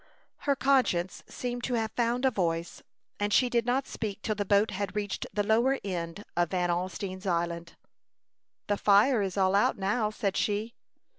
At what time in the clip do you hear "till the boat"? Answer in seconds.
4.23-4.71